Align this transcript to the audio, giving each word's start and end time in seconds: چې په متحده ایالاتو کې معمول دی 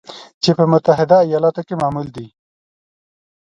چې 0.43 0.51
په 0.57 0.63
متحده 0.71 1.17
ایالاتو 1.23 1.61
کې 1.67 1.75
معمول 1.81 2.07
دی 2.15 2.27